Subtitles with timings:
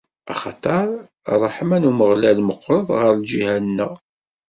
[0.31, 0.87] Axaṭer
[1.33, 3.93] ṛṛeḥma n Umeɣlal meqqret ɣer lǧiha-nneɣ.